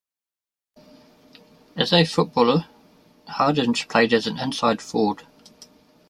[1.75, 2.65] As a footballer,
[3.27, 5.27] Hardinge played as an inside forward.